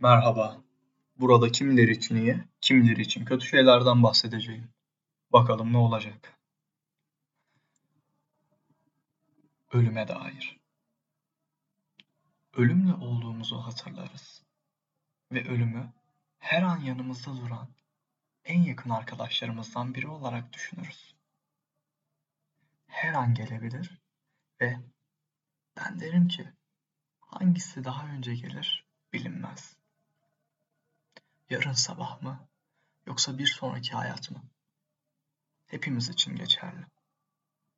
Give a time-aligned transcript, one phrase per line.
[0.00, 0.62] Merhaba.
[1.20, 4.70] Burada kimileri için iyi, kimileri için kötü şeylerden bahsedeceğim.
[5.32, 6.38] Bakalım ne olacak?
[9.72, 10.60] Ölüme dair.
[12.56, 14.42] Ölümle olduğumuzu hatırlarız.
[15.32, 15.92] Ve ölümü
[16.38, 17.68] her an yanımızda duran
[18.44, 21.14] en yakın arkadaşlarımızdan biri olarak düşünürüz.
[22.86, 24.02] Her an gelebilir
[24.60, 24.76] ve
[25.76, 26.52] ben derim ki
[27.20, 29.78] hangisi daha önce gelir bilinmez.
[31.50, 32.48] Yarın sabah mı
[33.06, 34.42] yoksa bir sonraki hayat mı?
[35.66, 36.86] Hepimiz için geçerli.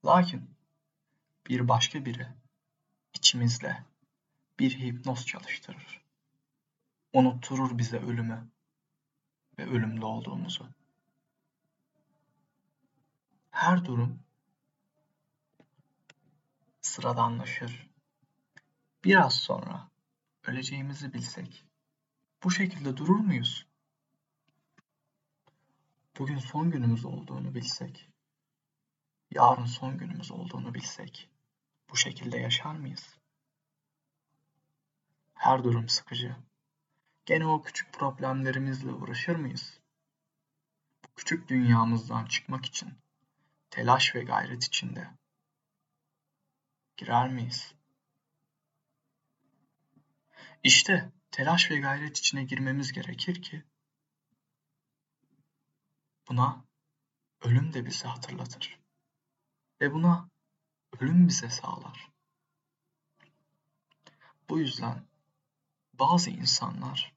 [0.05, 0.57] Lakin
[1.47, 2.29] bir başka biri
[3.15, 3.85] içimizde
[4.59, 6.01] bir hipnoz çalıştırır.
[7.13, 8.51] Unutturur bize ölümü
[9.59, 10.69] ve ölümlü olduğumuzu.
[13.51, 14.23] Her durum
[16.81, 17.91] sıradanlaşır.
[19.05, 19.89] Biraz sonra
[20.45, 21.65] öleceğimizi bilsek
[22.45, 23.67] bu şekilde durur muyuz?
[26.19, 28.11] Bugün son günümüz olduğunu bilsek,
[29.31, 31.31] yarın son günümüz olduğunu bilsek
[31.91, 33.17] bu şekilde yaşar mıyız?
[35.35, 36.37] Her durum sıkıcı.
[37.27, 39.81] Gene o küçük problemlerimizle uğraşır mıyız?
[41.05, 42.99] Bu küçük dünyamızdan çıkmak için
[43.71, 45.11] telaş ve gayret içinde
[46.97, 47.75] girer miyiz?
[50.63, 53.65] İşte telaş ve gayret içine girmemiz gerekir ki
[56.29, 56.65] buna
[57.41, 58.81] ölüm de bizi hatırlatır
[59.81, 60.31] ve buna
[61.01, 62.11] ölüm bize sağlar.
[64.49, 65.07] Bu yüzden
[65.95, 67.15] bazı insanlar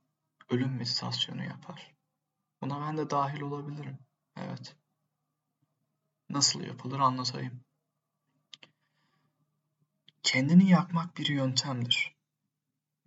[0.49, 1.93] ölüm meditasyonu yapar.
[2.61, 3.99] Buna ben de dahil olabilirim.
[4.37, 4.75] Evet.
[6.29, 7.63] Nasıl yapılır anlatayım.
[10.23, 12.12] Kendini yakmak bir yöntemdir.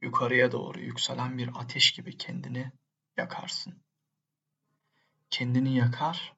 [0.01, 2.73] Yukarıya doğru yükselen bir ateş gibi kendini
[3.17, 3.83] yakarsın.
[5.31, 6.37] Kendini yakar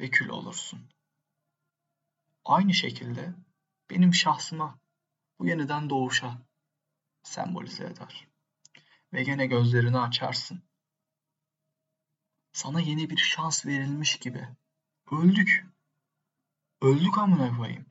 [0.00, 0.88] ve kül olursun.
[2.44, 3.34] Aynı şekilde
[3.90, 4.78] benim şahsıma
[5.38, 6.42] bu yeniden doğuşa
[7.22, 8.28] sembolize eder.
[9.12, 10.62] Ve gene gözlerini açarsın.
[12.52, 14.48] Sana yeni bir şans verilmiş gibi.
[15.10, 15.66] Öldük.
[16.80, 17.86] Öldük amına koyayım.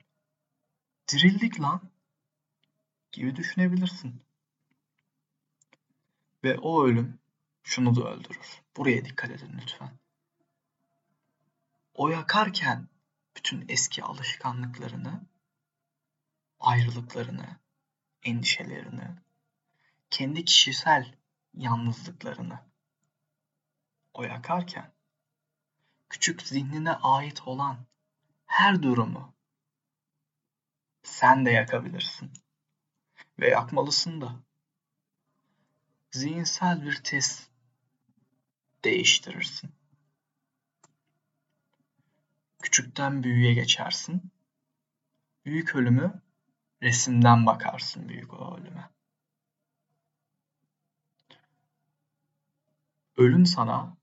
[1.08, 1.90] Dirildik lan.
[3.12, 4.22] Gibi düşünebilirsin.
[6.44, 7.18] Ve o ölüm
[7.62, 8.62] şunu da öldürür.
[8.76, 9.98] Buraya dikkat edin lütfen.
[11.94, 12.88] O yakarken
[13.36, 15.26] bütün eski alışkanlıklarını,
[16.60, 17.60] ayrılıklarını,
[18.22, 19.10] endişelerini,
[20.10, 21.14] kendi kişisel
[21.54, 22.60] yalnızlıklarını
[24.14, 24.92] o yakarken
[26.08, 27.86] küçük zihnine ait olan
[28.46, 29.34] her durumu
[31.02, 32.32] sen de yakabilirsin.
[33.38, 34.40] Ve yakmalısın da.
[36.14, 37.50] Zihinsel bir test
[38.84, 39.70] değiştirirsin.
[42.62, 44.32] Küçükten büyüğe geçersin.
[45.44, 46.22] Büyük ölümü
[46.82, 48.90] resimden bakarsın büyük o ölüme.
[53.16, 53.96] Ölüm sana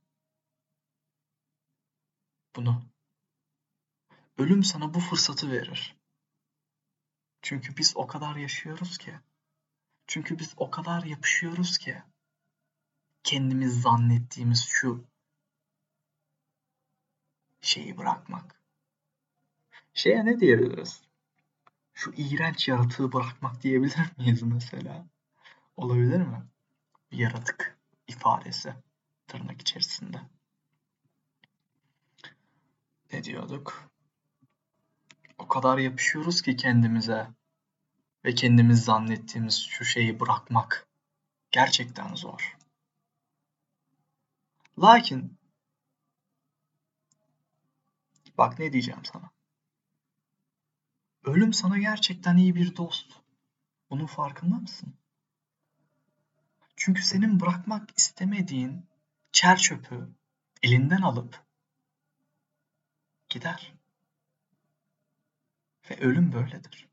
[2.55, 2.83] bunu.
[4.37, 5.95] Ölüm sana bu fırsatı verir.
[7.41, 9.19] Çünkü biz o kadar yaşıyoruz ki.
[10.11, 12.01] Çünkü biz o kadar yapışıyoruz ki.
[13.23, 15.05] Kendimiz zannettiğimiz şu
[17.61, 18.61] şeyi bırakmak.
[19.93, 21.01] Şeye ne diyebiliriz?
[21.93, 25.05] Şu iğrenç yaratığı bırakmak diyebilir miyiz mesela?
[25.77, 26.41] Olabilir mi?
[27.11, 28.73] Bir yaratık ifadesi
[29.27, 30.21] tırnak içerisinde.
[33.13, 33.89] Ne diyorduk?
[35.37, 37.27] O kadar yapışıyoruz ki kendimize
[38.25, 40.87] ve kendimiz zannettiğimiz şu şeyi bırakmak
[41.51, 42.57] gerçekten zor.
[44.79, 45.37] Lakin
[48.37, 49.31] bak ne diyeceğim sana.
[51.23, 53.11] Ölüm sana gerçekten iyi bir dost.
[53.89, 54.93] Bunun farkında mısın?
[56.75, 58.85] Çünkü senin bırakmak istemediğin
[59.31, 60.09] çer çöpü
[60.63, 61.45] elinden alıp
[63.29, 63.73] gider.
[65.89, 66.90] Ve ölüm böyledir.